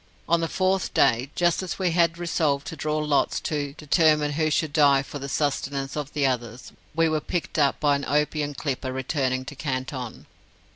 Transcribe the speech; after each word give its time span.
On 0.27 0.39
the 0.41 0.47
fourth 0.47 0.95
day, 0.95 1.29
just 1.35 1.61
as 1.61 1.77
we 1.77 1.91
had 1.91 2.17
resolved 2.17 2.65
to 2.65 2.75
draw 2.75 2.97
lots 2.97 3.39
to 3.41 3.73
determine 3.73 4.31
who 4.31 4.49
should 4.49 4.73
die 4.73 5.03
for 5.03 5.19
the 5.19 5.29
sustenance 5.29 5.95
of 5.95 6.13
the 6.13 6.25
others, 6.25 6.71
we 6.95 7.07
were 7.07 7.21
picked 7.21 7.59
up 7.59 7.79
by 7.79 7.95
an 7.97 8.05
opium 8.05 8.55
clipper 8.55 8.91
returning 8.91 9.45
to 9.45 9.55
Canton. 9.55 10.25